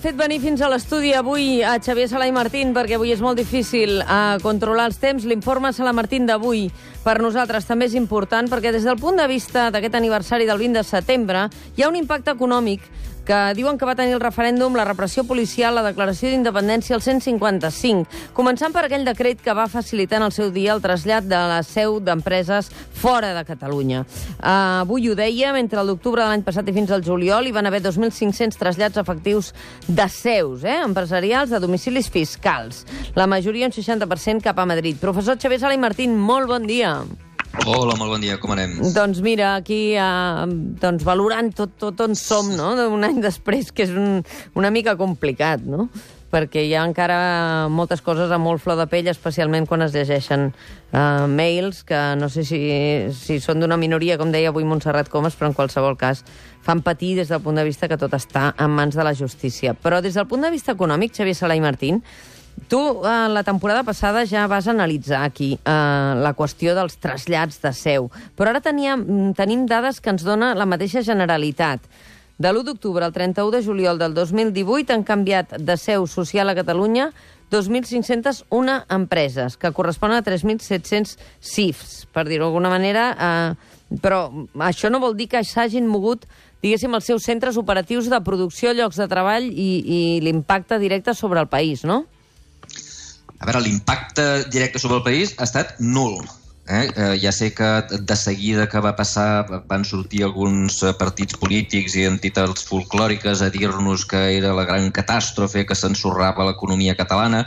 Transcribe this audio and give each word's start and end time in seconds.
fet 0.00 0.16
venir 0.16 0.38
fins 0.40 0.62
a 0.64 0.68
l'estudi 0.72 1.10
avui 1.12 1.60
a 1.60 1.74
Xavier 1.76 2.06
Sala 2.08 2.24
i 2.24 2.32
Martín, 2.32 2.70
perquè 2.72 2.96
avui 2.96 3.10
és 3.12 3.20
molt 3.20 3.36
difícil 3.36 3.98
uh, 4.00 4.38
controlar 4.40 4.86
els 4.88 4.96
temps. 4.96 5.26
L'informe 5.28 5.74
Sala 5.76 5.92
Martín 5.92 6.24
d'avui 6.28 6.70
per 7.04 7.18
nosaltres 7.20 7.68
també 7.68 7.90
és 7.90 7.96
important, 7.98 8.48
perquè 8.48 8.72
des 8.72 8.86
del 8.88 8.96
punt 8.96 9.20
de 9.20 9.26
vista 9.28 9.68
d'aquest 9.68 9.98
aniversari 10.00 10.48
del 10.48 10.60
20 10.62 10.80
de 10.80 10.84
setembre 10.88 11.44
hi 11.76 11.84
ha 11.84 11.90
un 11.92 12.00
impacte 12.00 12.32
econòmic 12.32 12.86
que 13.30 13.54
diuen 13.54 13.78
que 13.78 13.86
va 13.86 13.94
tenir 13.94 14.16
el 14.16 14.22
referèndum, 14.22 14.74
la 14.74 14.82
repressió 14.88 15.22
policial, 15.22 15.76
la 15.76 15.84
declaració 15.86 16.32
d'independència, 16.32 16.96
el 16.96 17.02
155, 17.04 18.08
començant 18.34 18.74
per 18.74 18.82
aquell 18.88 19.06
decret 19.06 19.38
que 19.44 19.54
va 19.54 19.68
facilitar 19.70 20.18
en 20.18 20.26
el 20.26 20.34
seu 20.34 20.50
dia 20.50 20.74
el 20.74 20.82
trasllat 20.82 21.28
de 21.30 21.38
la 21.52 21.60
seu 21.62 22.00
d'empreses 22.02 22.72
fora 22.90 23.30
de 23.36 23.44
Catalunya. 23.46 24.02
Uh, 24.02 24.82
avui 24.82 25.06
ho 25.06 25.14
dèiem, 25.14 25.60
entre 25.62 25.86
l'octubre 25.86 26.24
de 26.24 26.32
l'any 26.32 26.42
passat 26.42 26.66
i 26.66 26.74
fins 26.74 26.90
al 26.90 27.06
juliol 27.06 27.46
hi 27.46 27.54
van 27.54 27.70
haver 27.70 27.84
2.500 27.86 28.58
trasllats 28.58 28.98
efectius 28.98 29.54
de 29.86 30.10
seus 30.10 30.66
eh, 30.66 30.80
empresarials 30.82 31.54
de 31.54 31.62
domicilis 31.62 32.10
fiscals. 32.10 32.82
La 33.14 33.30
majoria, 33.30 33.70
un 33.70 33.78
60%, 33.78 34.42
cap 34.42 34.58
a 34.58 34.66
Madrid. 34.66 34.98
Professor 34.98 35.38
Xavier 35.38 35.62
Sala 35.62 35.78
i 35.78 35.84
Martín, 35.86 36.18
molt 36.18 36.50
bon 36.50 36.66
dia. 36.66 36.96
Hola, 37.50 37.96
molt 37.98 38.12
bon 38.14 38.22
dia, 38.22 38.36
com 38.38 38.52
anem? 38.54 38.76
Doncs 38.94 39.18
mira, 39.26 39.56
aquí 39.58 39.96
eh, 39.98 40.46
doncs 40.80 41.02
valorant 41.06 41.50
tot, 41.56 41.74
tot 41.82 41.98
on 42.06 42.14
som, 42.14 42.52
no?, 42.54 42.72
d'un 42.78 43.02
any 43.08 43.18
després, 43.24 43.72
que 43.74 43.88
és 43.88 43.90
un, 43.90 44.22
una 44.54 44.70
mica 44.70 44.94
complicat, 44.98 45.64
no?, 45.66 45.88
perquè 46.30 46.62
hi 46.62 46.76
ha 46.78 46.84
encara 46.86 47.66
moltes 47.74 48.04
coses 48.06 48.30
a 48.30 48.38
molt 48.38 48.62
flor 48.62 48.78
de 48.78 48.86
pell, 48.86 49.10
especialment 49.10 49.66
quan 49.66 49.82
es 49.82 49.90
llegeixen 49.96 50.52
uh, 50.52 51.26
mails, 51.26 51.82
que 51.82 51.98
no 52.20 52.30
sé 52.30 52.44
si, 52.46 52.60
si 53.18 53.40
són 53.42 53.58
d'una 53.58 53.78
minoria, 53.80 54.14
com 54.20 54.30
deia 54.30 54.54
avui 54.54 54.62
Montserrat 54.62 55.10
Comas, 55.10 55.34
però 55.34 55.50
en 55.50 55.58
qualsevol 55.58 55.98
cas 55.98 56.22
fan 56.62 56.84
patir 56.86 57.16
des 57.18 57.34
del 57.34 57.42
punt 57.42 57.58
de 57.58 57.66
vista 57.66 57.90
que 57.90 57.98
tot 57.98 58.14
està 58.14 58.52
en 58.62 58.70
mans 58.78 58.94
de 58.94 59.06
la 59.06 59.16
justícia. 59.18 59.74
Però 59.74 59.98
des 59.98 60.14
del 60.14 60.28
punt 60.30 60.46
de 60.46 60.54
vista 60.54 60.76
econòmic, 60.78 61.16
Xavier 61.18 61.34
Sala 61.34 61.58
i 61.58 61.64
Martín, 61.64 62.04
Tu, 62.70 62.78
eh, 62.78 63.28
la 63.28 63.42
temporada 63.42 63.82
passada, 63.82 64.22
ja 64.26 64.46
vas 64.46 64.68
analitzar 64.70 65.24
aquí 65.26 65.56
eh, 65.58 65.70
la 66.22 66.34
qüestió 66.38 66.76
dels 66.78 67.00
trasllats 67.02 67.58
de 67.64 67.72
seu, 67.74 68.06
però 68.38 68.52
ara 68.52 68.62
teníem, 68.62 69.32
tenim 69.34 69.66
dades 69.66 69.98
que 70.00 70.12
ens 70.14 70.22
dona 70.22 70.52
la 70.54 70.68
mateixa 70.70 71.02
Generalitat. 71.02 71.82
De 72.40 72.48
l'1 72.48 72.64
d'octubre 72.64 73.04
al 73.04 73.12
31 73.12 73.50
de 73.52 73.62
juliol 73.64 73.98
del 73.98 74.14
2018 74.14 74.94
han 74.94 75.02
canviat 75.04 75.58
de 75.58 75.76
seu 75.76 76.06
social 76.06 76.48
a 76.48 76.54
Catalunya 76.56 77.10
2.501 77.50 78.76
empreses, 78.88 79.58
que 79.58 79.72
corresponen 79.74 80.20
a 80.20 80.24
3.700 80.24 81.18
CIFs, 81.40 82.06
per 82.14 82.28
dir-ho 82.28 82.46
d'alguna 82.46 82.70
manera, 82.70 83.10
eh, 83.10 83.98
però 83.98 84.28
això 84.62 84.88
no 84.88 85.02
vol 85.02 85.18
dir 85.18 85.26
que 85.34 85.42
s'hagin 85.42 85.90
mogut 85.90 86.24
diguéssim, 86.62 86.94
els 86.94 87.06
seus 87.08 87.24
centres 87.24 87.56
operatius 87.60 88.08
de 88.12 88.20
producció, 88.24 88.72
llocs 88.76 89.00
de 89.00 89.08
treball 89.10 89.48
i, 89.50 89.68
i 89.80 90.00
l'impacte 90.24 90.78
directe 90.78 91.14
sobre 91.16 91.40
el 91.40 91.48
país, 91.48 91.84
no? 91.88 92.04
A 93.40 93.48
veure, 93.48 93.62
l'impacte 93.64 94.44
directe 94.52 94.78
sobre 94.78 95.00
el 95.00 95.06
país 95.06 95.34
ha 95.38 95.48
estat 95.48 95.78
nul. 95.80 96.20
Eh? 96.70 96.86
Eh, 96.94 97.14
ja 97.18 97.32
sé 97.32 97.50
que 97.56 97.68
de 97.90 98.16
seguida 98.16 98.68
que 98.70 98.82
va 98.84 98.92
passar 98.94 99.62
van 99.66 99.84
sortir 99.88 100.22
alguns 100.22 100.76
eh, 100.84 100.92
partits 101.00 101.38
polítics 101.40 101.96
i 101.98 102.04
entitats 102.06 102.62
folclòriques 102.68 103.42
a 103.42 103.48
dir-nos 103.50 104.04
que 104.06 104.20
era 104.36 104.52
la 104.54 104.66
gran 104.68 104.86
catàstrofe 104.94 105.64
que 105.66 105.74
s'ensorrava 105.74 106.46
l'economia 106.46 106.94
catalana. 107.00 107.46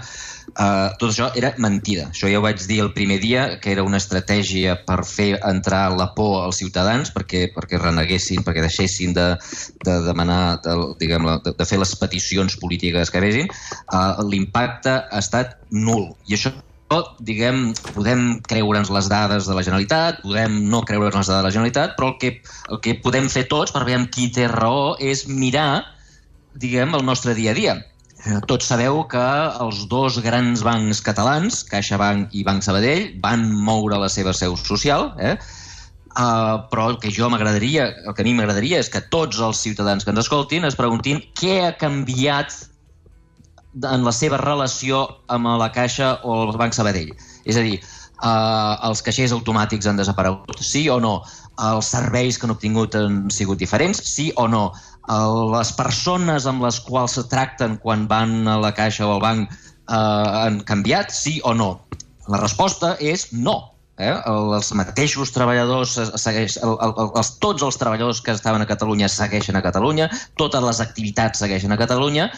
Uh, 0.54 0.94
tot 1.02 1.10
això 1.10 1.32
era 1.40 1.54
mentida. 1.58 2.10
Això 2.12 2.30
ja 2.30 2.38
ho 2.38 2.44
vaig 2.46 2.62
dir 2.70 2.80
el 2.84 2.92
primer 2.94 3.18
dia, 3.22 3.46
que 3.62 3.72
era 3.74 3.86
una 3.86 3.98
estratègia 3.98 4.76
per 4.86 5.00
fer 5.10 5.32
entrar 5.50 5.88
la 5.98 6.12
por 6.14 6.44
als 6.44 6.60
ciutadans 6.62 7.10
perquè, 7.14 7.48
perquè 7.56 7.80
reneguessin, 7.82 8.44
perquè 8.46 8.62
deixessin 8.62 9.16
de, 9.18 9.32
de 9.86 9.96
demanar, 10.06 10.60
de, 10.66 10.76
diguem 11.02 11.26
de, 11.46 11.56
de 11.58 11.66
fer 11.70 11.82
les 11.82 11.96
peticions 11.98 12.60
polítiques 12.62 13.10
que 13.10 13.24
vegin. 13.24 13.50
Uh, 13.88 14.22
L'impacte 14.30 15.00
ha 15.10 15.24
estat 15.24 15.58
nul. 15.72 16.12
I 16.30 16.38
això 16.38 16.54
diguem, 17.26 17.72
podem 17.96 18.40
creure'ns 18.46 18.92
les 18.94 19.08
dades 19.10 19.48
de 19.50 19.56
la 19.58 19.64
Generalitat, 19.66 20.22
podem 20.22 20.60
no 20.70 20.84
creure'ns 20.86 21.16
les 21.16 21.32
dades 21.32 21.42
de 21.42 21.48
la 21.48 21.54
Generalitat, 21.56 21.96
però 21.98 22.12
el 22.12 22.20
que, 22.22 22.34
el 22.70 22.82
que 22.84 23.00
podem 23.02 23.30
fer 23.34 23.48
tots 23.50 23.74
per 23.74 23.86
veure 23.88 24.10
qui 24.14 24.30
té 24.34 24.46
raó 24.52 24.94
és 25.00 25.26
mirar, 25.28 25.84
diguem, 26.54 26.94
el 26.94 27.06
nostre 27.06 27.34
dia 27.34 27.52
a 27.54 27.58
dia. 27.58 27.76
Eh, 28.24 28.40
tots 28.48 28.70
sabeu 28.72 29.02
que 29.12 29.24
els 29.66 29.84
dos 29.92 30.18
grans 30.24 30.62
bancs 30.64 31.02
catalans, 31.04 31.60
CaixaBank 31.68 32.32
i 32.32 32.46
Banc 32.48 32.64
Sabadell, 32.64 33.10
van 33.24 33.50
moure 33.68 34.00
la 34.00 34.08
seva 34.12 34.32
seu 34.38 34.56
social, 34.60 35.10
eh? 35.20 35.36
Uh, 36.14 36.62
però 36.70 36.92
el 36.92 37.00
que 37.02 37.10
jo 37.12 37.26
m'agradaria, 37.34 37.88
el 38.06 38.14
que 38.14 38.22
a 38.22 38.28
mi 38.28 38.36
m'agradaria 38.38 38.78
és 38.80 38.92
que 38.94 39.02
tots 39.12 39.40
els 39.42 39.64
ciutadans 39.66 40.06
que 40.06 40.14
ens 40.14 40.22
escoltin 40.22 40.64
es 40.68 40.78
preguntin 40.78 41.24
què 41.40 41.56
ha 41.66 41.72
canviat 41.82 42.54
en 43.90 44.06
la 44.06 44.14
seva 44.14 44.38
relació 44.38 45.02
amb 45.34 45.50
la 45.58 45.72
Caixa 45.74 46.20
o 46.22 46.44
el 46.44 46.54
Banc 46.62 46.78
Sabadell. 46.78 47.10
És 47.50 47.58
a 47.58 47.66
dir, 47.66 47.82
eh, 48.24 48.74
els 48.88 49.04
caixers 49.06 49.34
automàtics 49.36 49.88
han 49.90 50.00
desaparegut, 50.00 50.62
sí 50.64 50.88
o 50.90 51.00
no? 51.04 51.20
Els 51.70 51.92
serveis 51.94 52.40
que 52.40 52.48
han 52.48 52.56
obtingut 52.56 52.96
han 52.98 53.28
sigut 53.34 53.62
diferents, 53.62 54.02
sí 54.10 54.32
o 54.42 54.48
no? 54.48 54.72
Les 55.54 55.74
persones 55.76 56.48
amb 56.50 56.64
les 56.64 56.80
quals 56.88 57.18
se 57.20 57.26
tracten 57.30 57.76
quan 57.84 58.08
van 58.08 58.48
a 58.48 58.56
la 58.62 58.72
Caixa 58.76 59.06
o 59.06 59.18
al 59.18 59.22
banc 59.24 59.52
eh, 59.52 59.96
han 59.96 60.62
canviat, 60.70 61.12
sí 61.12 61.40
o 61.44 61.54
no? 61.54 61.76
La 62.32 62.40
resposta 62.40 62.96
és 63.04 63.28
no. 63.34 63.73
Eh? 64.02 64.10
Els 64.10 64.72
mateixos 64.74 65.30
treballadors 65.36 65.92
segueix, 66.18 66.56
el, 66.66 66.72
el, 66.82 66.94
els, 67.20 67.30
tots 67.44 67.62
els 67.66 67.78
treballadors 67.78 68.24
que 68.26 68.34
estaven 68.34 68.64
a 68.66 68.68
Catalunya 68.70 69.10
segueixen 69.12 69.60
a 69.60 69.62
Catalunya, 69.62 70.08
totes 70.42 70.66
les 70.66 70.82
activitats 70.82 71.44
segueixen 71.44 71.76
a 71.76 71.78
Catalunya. 71.78 72.30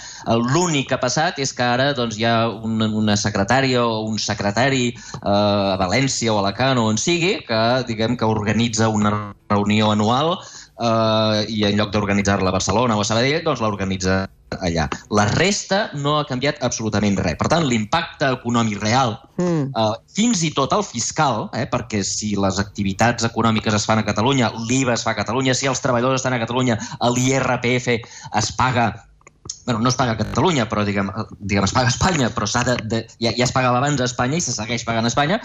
L'únic 0.51 0.89
que 0.89 0.97
ha 0.97 1.01
passat 1.03 1.39
és 1.39 1.55
que 1.55 1.63
ara 1.63 1.93
doncs, 1.95 2.19
hi 2.19 2.27
ha 2.27 2.35
una, 2.51 2.89
una 2.91 3.15
secretària 3.15 3.85
o 3.87 4.03
un 4.09 4.19
secretari 4.19 4.89
eh, 4.91 5.31
a 5.31 5.79
València 5.79 6.33
o 6.33 6.41
a 6.41 6.43
Alacant 6.43 6.81
o 6.81 6.89
on 6.91 6.99
sigui 6.99 7.37
que, 7.47 7.63
diguem, 7.87 8.19
que 8.19 8.27
organitza 8.27 8.91
una 8.91 9.15
reunió 9.49 9.93
anual 9.95 10.35
eh, 10.35 11.45
i 11.47 11.63
en 11.69 11.79
lloc 11.79 11.95
d'organitzar-la 11.95 12.51
a 12.51 12.57
Barcelona 12.59 12.99
o 12.99 13.05
a 13.05 13.07
Sabadell, 13.07 13.43
doncs 13.47 13.63
l'organitza 13.63 14.25
allà. 14.59 14.87
La 15.09 15.25
resta 15.31 15.89
no 15.93 16.17
ha 16.19 16.25
canviat 16.27 16.61
absolutament 16.65 17.17
res. 17.21 17.37
Per 17.39 17.49
tant, 17.51 17.65
l'impacte 17.67 18.29
econòmic 18.37 18.81
real, 18.83 19.15
mm. 19.41 19.71
eh, 19.71 19.87
fins 20.15 20.43
i 20.47 20.51
tot 20.55 20.73
el 20.75 20.85
fiscal, 20.87 21.49
eh, 21.53 21.65
perquè 21.71 22.03
si 22.05 22.35
les 22.39 22.59
activitats 22.61 23.27
econòmiques 23.27 23.75
es 23.75 23.87
fan 23.87 24.01
a 24.01 24.07
Catalunya, 24.07 24.51
l'IVA 24.69 24.95
es 24.95 25.03
fa 25.05 25.15
a 25.15 25.19
Catalunya, 25.19 25.55
si 25.57 25.69
els 25.71 25.81
treballadors 25.83 26.21
estan 26.21 26.37
a 26.37 26.41
Catalunya, 26.41 26.79
l'IRPF 27.15 27.91
es 27.97 28.55
paga 28.57 28.93
bueno, 29.65 29.79
no 29.79 29.89
es 29.89 29.95
paga 29.95 30.13
a 30.13 30.17
Catalunya, 30.17 30.65
però 30.69 30.83
diguem, 30.85 31.11
diguem 31.39 31.65
es 31.65 31.73
paga 31.73 31.89
a 31.89 31.93
Espanya, 31.93 32.29
però 32.33 32.47
de, 32.65 32.75
de, 32.89 32.99
ja, 33.21 33.31
ja 33.37 33.45
es 33.45 33.53
pagava 33.53 33.77
abans 33.77 34.01
a 34.01 34.07
Espanya 34.09 34.37
i 34.37 34.41
se 34.45 34.53
segueix 34.53 34.85
pagant 34.85 35.05
a 35.05 35.11
Espanya, 35.11 35.39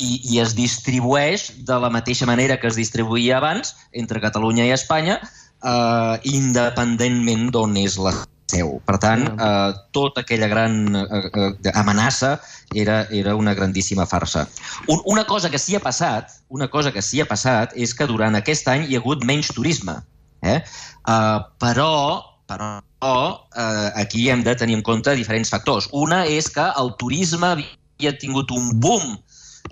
i, 0.00 0.20
i 0.32 0.40
es 0.42 0.54
distribueix 0.56 1.50
de 1.68 1.78
la 1.80 1.90
mateixa 1.92 2.26
manera 2.26 2.58
que 2.60 2.68
es 2.68 2.76
distribuïa 2.76 3.38
abans 3.38 3.74
entre 3.92 4.20
Catalunya 4.24 4.68
i 4.68 4.74
Espanya, 4.76 5.18
eh, 5.20 6.14
independentment 6.32 7.50
d'on 7.52 7.76
és 7.80 7.98
la 8.00 8.14
seu. 8.50 8.80
Per 8.84 8.96
tant, 9.00 9.24
eh, 9.24 9.72
tota 9.92 10.22
aquella 10.24 10.48
gran 10.48 10.94
eh, 10.96 11.04
eh, 11.32 11.72
amenaça 11.74 12.40
era, 12.74 13.06
era 13.10 13.34
una 13.34 13.54
grandíssima 13.54 14.06
farsa. 14.06 14.48
Un, 14.88 15.00
una 15.04 15.24
cosa 15.24 15.50
que 15.50 15.58
sí 15.58 15.76
ha 15.76 15.80
passat, 15.80 16.30
una 16.48 16.68
cosa 16.68 16.92
que 16.92 17.02
sí 17.02 17.20
ha 17.20 17.28
passat 17.28 17.72
és 17.76 17.94
que 17.94 18.08
durant 18.10 18.36
aquest 18.36 18.68
any 18.68 18.88
hi 18.88 18.96
ha 18.96 19.02
hagut 19.02 19.24
menys 19.24 19.52
turisme. 19.54 19.96
Eh? 20.44 20.60
Uh, 21.08 21.40
però, 21.56 22.20
però 22.44 22.70
uh, 23.00 23.88
aquí 23.96 24.28
hem 24.28 24.42
de 24.44 24.52
tenir 24.60 24.76
en 24.76 24.84
compte 24.84 25.14
diferents 25.16 25.48
factors. 25.48 25.88
Una 25.92 26.24
és 26.28 26.50
que 26.52 26.66
el 26.80 26.92
turisme 27.00 27.54
havia 27.54 28.12
tingut 28.20 28.52
un 28.52 28.74
boom 28.80 29.16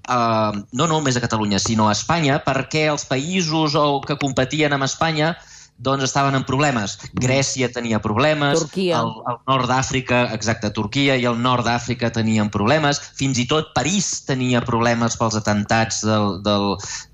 uh, 0.09 0.53
no 0.73 0.89
només 0.89 1.17
a 1.17 1.25
Catalunya, 1.25 1.61
sinó 1.61 1.91
a 1.91 1.97
Espanya, 1.97 2.41
perquè 2.45 2.87
els 2.89 3.05
països 3.09 3.77
que 4.09 4.17
competien 4.17 4.73
amb 4.73 4.89
Espanya 4.89 5.35
doncs 5.83 6.05
estaven 6.05 6.35
en 6.39 6.45
problemes. 6.47 6.99
Grècia 7.19 7.69
tenia 7.73 7.99
problemes, 8.03 8.63
Turquia. 8.63 9.01
el, 9.01 9.11
el 9.29 9.39
nord 9.51 9.67
d'Àfrica, 9.71 10.23
exacte, 10.35 10.71
Turquia 10.71 11.17
i 11.19 11.27
el 11.27 11.39
nord 11.43 11.67
d'Àfrica 11.67 12.13
tenien 12.15 12.51
problemes, 12.55 13.01
fins 13.19 13.41
i 13.43 13.47
tot 13.51 13.73
París 13.75 14.23
tenia 14.29 14.63
problemes 14.63 15.17
pels 15.19 15.37
atentats 15.39 16.03
del, 16.07 16.39
del, 16.47 16.69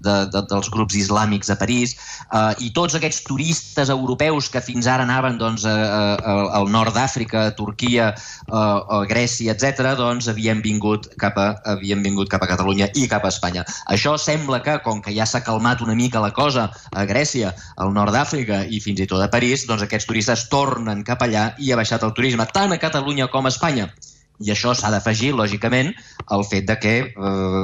de, 0.05 0.17
de, 0.35 0.43
dels 0.51 0.69
grups 0.75 0.99
islàmics 1.01 1.53
a 1.53 1.57
París, 1.61 1.97
uh, 2.29 2.53
i 2.61 2.69
tots 2.77 2.99
aquests 2.99 3.23
turistes 3.29 3.93
europeus 3.95 4.51
que 4.53 4.63
fins 4.65 4.89
ara 4.91 5.07
anaven 5.09 5.41
doncs, 5.41 5.65
a, 5.65 5.75
a, 6.19 6.37
al 6.61 6.69
nord 6.73 6.93
d'Àfrica, 6.97 7.49
a 7.49 7.57
Turquia, 7.57 8.13
a, 8.13 8.65
a 8.99 9.01
Grècia, 9.09 9.57
etc., 9.57 9.95
doncs 9.99 10.29
havien 10.29 10.61
vingut, 10.65 11.09
cap 11.21 11.41
a, 11.41 11.49
havien 11.73 12.05
vingut 12.05 12.29
cap 12.29 12.45
a 12.45 12.51
Catalunya 12.51 12.91
i 13.01 13.09
cap 13.09 13.25
a 13.25 13.33
Espanya. 13.33 13.65
Això 13.89 14.17
sembla 14.21 14.61
que, 14.65 14.77
com 14.85 15.01
que 15.05 15.15
ja 15.17 15.25
s'ha 15.29 15.41
calmat 15.47 15.81
una 15.85 15.97
mica 15.97 16.21
la 16.21 16.35
cosa 16.37 16.69
a 16.93 17.09
Grècia, 17.09 17.55
al 17.81 17.95
nord 17.97 18.13
d'Àfrica, 18.13 18.48
Mallorca 18.49 18.67
i 18.71 18.81
fins 18.81 19.01
i 19.01 19.07
tot 19.07 19.23
a 19.23 19.31
París, 19.31 19.67
doncs 19.67 19.85
aquests 19.85 20.09
turistes 20.09 20.49
tornen 20.49 21.05
cap 21.05 21.23
allà 21.23 21.55
i 21.59 21.73
ha 21.73 21.77
baixat 21.77 22.03
el 22.05 22.15
turisme 22.15 22.47
tant 22.53 22.73
a 22.73 22.79
Catalunya 22.79 23.29
com 23.29 23.47
a 23.47 23.53
Espanya. 23.53 23.91
I 24.39 24.53
això 24.53 24.71
s'ha 24.71 24.87
d'afegir, 24.93 25.33
lògicament, 25.35 25.89
el 26.31 26.45
fet 26.47 26.65
de 26.69 26.77
que 26.79 26.93
eh, 27.11 27.63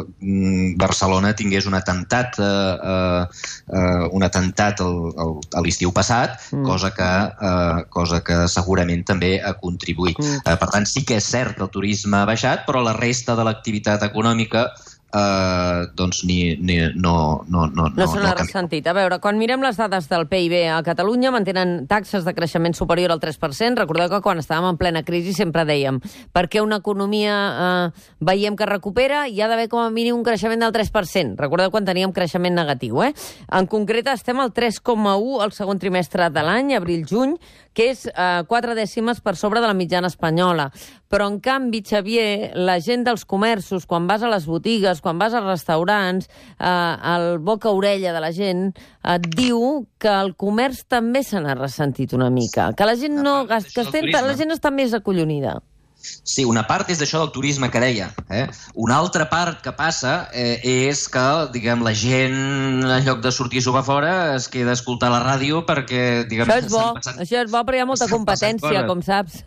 Barcelona 0.74 1.30
tingués 1.38 1.68
un 1.70 1.76
atemptat 1.78 2.34
eh, 2.42 3.22
eh, 3.70 4.08
un 4.10 4.26
atemptat 4.26 4.82
a 4.82 5.62
l'estiu 5.62 5.92
passat, 5.94 6.34
mm. 6.50 6.64
cosa, 6.66 6.90
que, 6.90 7.10
eh, 7.30 7.84
cosa 7.94 8.24
que 8.26 8.48
segurament 8.50 9.04
també 9.06 9.36
ha 9.38 9.54
contribuït. 9.60 10.18
Mm. 10.18 10.42
Eh, 10.42 10.56
per 10.58 10.68
tant, 10.72 10.88
sí 10.90 11.04
que 11.06 11.20
és 11.22 11.30
cert 11.30 11.54
que 11.54 11.62
el 11.62 11.70
turisme 11.70 12.18
ha 12.18 12.26
baixat, 12.26 12.66
però 12.66 12.82
la 12.82 12.96
resta 12.98 13.38
de 13.38 13.46
l'activitat 13.46 14.02
econòmica 14.10 14.72
eh, 15.14 15.86
doncs 15.94 16.24
ni, 16.24 16.56
ni, 16.58 16.78
no, 16.94 17.44
no, 17.48 17.66
no, 17.66 17.88
no, 17.88 17.88
no 17.94 18.06
se 18.10 18.18
n'ha 18.18 18.32
no 18.32 18.38
ressentit. 18.40 18.86
A 18.90 18.94
veure, 18.96 19.20
quan 19.22 19.38
mirem 19.38 19.62
les 19.64 19.78
dades 19.78 20.08
del 20.10 20.26
PIB 20.30 20.56
a 20.74 20.80
Catalunya, 20.86 21.32
mantenen 21.34 21.86
taxes 21.90 22.26
de 22.26 22.34
creixement 22.34 22.74
superior 22.74 23.14
al 23.14 23.22
3%. 23.22 23.78
Recordeu 23.78 24.10
que 24.10 24.22
quan 24.24 24.42
estàvem 24.42 24.72
en 24.72 24.80
plena 24.80 25.04
crisi 25.06 25.34
sempre 25.36 25.64
dèiem 25.68 26.00
perquè 26.34 26.62
una 26.64 26.80
economia 26.82 27.34
eh, 27.34 28.04
veiem 28.24 28.56
que 28.58 28.68
recupera 28.68 29.24
hi 29.28 29.40
ha 29.40 29.48
d'haver 29.50 29.68
com 29.72 29.82
a 29.82 29.90
mínim 29.94 30.18
un 30.18 30.26
creixement 30.26 30.66
del 30.66 30.74
3%. 30.74 31.38
Recordeu 31.40 31.70
quan 31.70 31.86
teníem 31.86 32.12
creixement 32.14 32.54
negatiu, 32.56 33.02
eh? 33.04 33.12
En 33.54 33.68
concret 33.70 34.08
estem 34.10 34.40
al 34.42 34.52
3,1 34.54 35.42
al 35.44 35.54
segon 35.54 35.78
trimestre 35.78 36.30
de 36.34 36.42
l'any, 36.44 36.74
abril-juny, 36.74 37.38
que 37.74 37.90
és 37.92 38.06
eh, 38.08 38.44
quatre 38.48 38.76
dècimes 38.78 39.20
per 39.24 39.34
sobre 39.36 39.60
de 39.60 39.68
la 39.68 39.76
mitjana 39.76 40.10
espanyola. 40.10 40.70
Però, 41.10 41.28
en 41.30 41.40
canvi, 41.42 41.82
Xavier, 41.86 42.54
la 42.54 42.78
gent 42.82 43.04
dels 43.06 43.26
comerços, 43.28 43.84
quan 43.90 44.08
vas 44.10 44.24
a 44.24 44.30
les 44.32 44.46
botigues, 44.50 45.02
quan 45.04 45.20
vas 45.20 45.34
als 45.34 45.46
restaurants, 45.50 46.30
eh, 46.56 46.94
el 47.14 47.38
boca-orella 47.44 48.14
de 48.14 48.24
la 48.24 48.32
gent 48.34 48.70
et 49.14 49.28
diu 49.36 49.84
que 50.00 50.10
el 50.10 50.34
comerç 50.38 50.86
també 50.88 51.22
se 51.26 51.42
n'ha 51.42 51.58
ressentit 51.58 52.14
una 52.16 52.30
mica, 52.30 52.72
que 52.72 52.88
la 52.88 52.96
gent 52.96 53.20
no... 53.20 53.42
Que 53.46 53.60
estem, 53.60 54.10
la 54.14 54.36
gent 54.38 54.54
està 54.54 54.70
més 54.74 54.94
acollonida. 54.96 55.58
Sí, 56.04 56.44
una 56.44 56.64
part 56.68 56.90
és 56.92 57.00
d'això 57.00 57.22
del 57.22 57.32
turisme 57.34 57.70
que 57.72 57.80
deia. 57.82 58.10
Eh? 58.28 58.44
Una 58.74 58.98
altra 59.00 59.28
part 59.30 59.62
que 59.64 59.72
passa 59.76 60.28
eh, 60.32 60.58
és 60.88 61.06
que, 61.12 61.24
diguem, 61.54 61.84
la 61.86 61.94
gent, 61.96 62.36
en 62.84 63.06
lloc 63.06 63.22
de 63.24 63.32
sortir 63.32 63.64
a 63.64 63.82
fora, 63.82 64.34
es 64.34 64.48
queda 64.48 64.74
a 64.74 64.78
escoltar 64.78 65.10
la 65.10 65.22
ràdio 65.24 65.64
perquè, 65.66 66.26
diguem... 66.28 66.48
Això 66.48 66.60
és 66.60 66.70
bo, 66.72 66.84
passant, 66.98 67.18
això 67.24 67.40
és 67.42 67.50
bo, 67.50 67.64
però 67.64 67.78
hi 67.78 67.82
ha 67.84 67.88
molta 67.88 68.08
competència, 68.10 68.84
com 68.90 69.02
saps. 69.02 69.42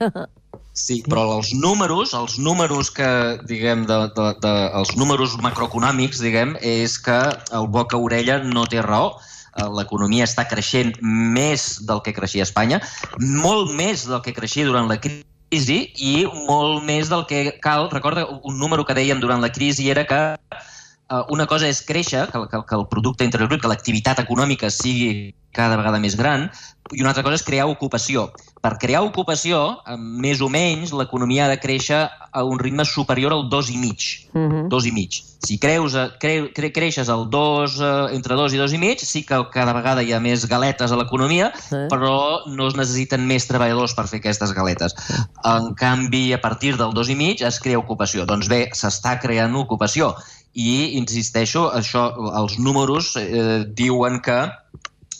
Sí, 0.77 0.99
però 1.09 1.23
els 1.39 1.55
números, 1.57 2.13
els 2.13 2.35
números 2.37 2.91
que, 2.93 3.07
diguem, 3.49 3.87
de, 3.89 3.97
de, 4.13 4.27
de, 4.43 4.51
els 4.77 4.93
números 4.99 5.33
macroeconòmics, 5.41 6.21
diguem, 6.21 6.53
és 6.61 6.99
que 7.01 7.17
el 7.57 7.65
boca-orella 7.73 8.37
no 8.45 8.67
té 8.69 8.83
raó 8.85 9.15
eh, 9.15 9.65
l'economia 9.79 10.27
està 10.29 10.45
creixent 10.49 10.93
més 11.01 11.79
del 11.89 12.03
que 12.05 12.13
creixia 12.13 12.45
a 12.45 12.49
Espanya, 12.49 12.81
molt 13.17 13.73
més 13.73 14.05
del 14.05 14.21
que 14.21 14.35
creixia 14.37 14.69
durant 14.69 14.89
la 14.91 14.99
crisi 15.01 15.25
crisi 15.49 15.79
i 16.03 16.25
molt 16.47 16.83
més 16.83 17.09
del 17.09 17.25
que 17.25 17.57
cal. 17.63 17.89
Recorda, 17.91 18.25
un 18.43 18.57
número 18.59 18.85
que 18.85 18.95
dèiem 18.97 19.19
durant 19.19 19.41
la 19.41 19.51
crisi 19.51 19.89
era 19.89 20.05
que 20.05 20.19
uh, 20.35 21.23
una 21.31 21.47
cosa 21.47 21.67
és 21.67 21.81
créixer, 21.81 22.27
que, 22.31 22.61
que 22.67 22.75
el 22.75 22.87
producte 22.87 23.23
interior 23.23 23.49
brut, 23.49 23.61
que 23.61 23.71
l'activitat 23.71 24.19
econòmica 24.19 24.69
sigui 24.69 25.33
cada 25.57 25.79
vegada 25.79 26.01
més 26.03 26.15
gran, 26.19 26.47
i 26.93 27.01
una 27.01 27.11
altra 27.11 27.23
cosa 27.25 27.39
és 27.39 27.45
crear 27.45 27.67
ocupació. 27.67 28.29
Per 28.63 28.73
crear 28.81 29.03
ocupació, 29.05 29.59
més 29.97 30.41
o 30.41 30.47
menys, 30.51 30.93
l'economia 30.95 31.45
ha 31.45 31.51
de 31.51 31.59
créixer 31.61 31.99
a 32.07 32.43
un 32.43 32.59
ritme 32.59 32.85
superior 32.87 33.33
al 33.35 33.49
2,5. 33.51 34.29
Uh 34.33 34.39
-huh. 34.39 34.67
2,5. 34.69 35.21
Si 35.47 35.59
creus, 35.59 35.93
cre, 36.19 36.51
cre, 36.53 36.71
creixes 36.73 37.09
al 37.09 37.29
2, 37.29 37.79
eh, 37.79 38.15
entre 38.15 38.35
2 38.35 38.53
i 38.53 38.57
2,5, 38.57 39.05
sí 39.05 39.23
que 39.23 39.37
cada 39.53 39.73
vegada 39.73 40.03
hi 40.03 40.13
ha 40.13 40.19
més 40.19 40.47
galetes 40.47 40.91
a 40.91 40.95
l'economia, 40.95 41.51
uh 41.71 41.87
però 41.87 42.45
no 42.47 42.67
es 42.67 42.75
necessiten 42.75 43.25
més 43.25 43.47
treballadors 43.47 43.93
per 43.93 44.07
fer 44.07 44.19
aquestes 44.19 44.51
galetes. 44.53 44.95
En 45.43 45.73
canvi, 45.75 46.33
a 46.33 46.41
partir 46.41 46.75
del 46.77 46.91
2,5 46.93 47.45
es 47.45 47.59
crea 47.59 47.79
ocupació. 47.79 48.25
Doncs 48.25 48.47
bé, 48.47 48.69
s'està 48.73 49.19
creant 49.19 49.55
ocupació. 49.55 50.15
I, 50.53 50.97
insisteixo, 50.97 51.71
això, 51.71 52.11
els 52.41 52.57
números 52.57 53.15
eh, 53.15 53.65
diuen 53.67 54.21
que 54.21 54.49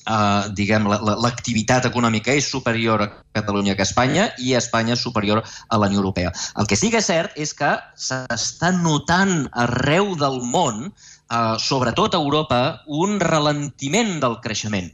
eh, 0.08 0.50
diguem, 0.58 0.88
l'activitat 0.88 1.86
la, 1.86 1.92
econòmica 1.92 2.36
és 2.36 2.50
superior 2.50 3.04
a 3.04 3.10
Catalunya 3.38 3.76
que 3.76 3.86
a 3.86 3.90
Espanya 3.90 4.30
i 4.40 4.54
a 4.54 4.62
Espanya 4.64 4.96
és 4.96 5.04
superior 5.04 5.44
a 5.44 5.80
la 5.80 5.90
Unió 5.92 6.02
Europea. 6.02 6.34
El 6.58 6.68
que 6.68 6.80
sí 6.80 6.92
que 6.94 7.02
és 7.04 7.10
cert 7.12 7.36
és 7.36 7.54
que 7.58 7.76
s'està 7.96 8.72
notant 8.76 9.48
arreu 9.68 10.16
del 10.20 10.42
món, 10.54 10.88
eh, 10.88 11.56
sobretot 11.60 12.16
a 12.16 12.24
Europa, 12.24 12.62
un 12.88 13.20
ralentiment 13.20 14.18
del 14.24 14.40
creixement. 14.44 14.94